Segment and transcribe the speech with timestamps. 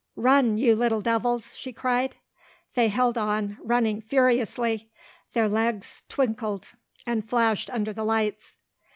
[0.15, 2.15] "Run, you little devils," she cried.
[2.73, 4.89] They held on, running furiously.
[5.33, 6.69] Their legs twinkled
[7.05, 8.55] and flashed under the lights.